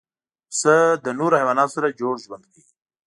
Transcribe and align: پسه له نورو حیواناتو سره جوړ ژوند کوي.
پسه 0.49 0.75
له 1.05 1.11
نورو 1.19 1.39
حیواناتو 1.41 1.73
سره 1.75 1.97
جوړ 1.99 2.13
ژوند 2.23 2.43
کوي. 2.51 2.63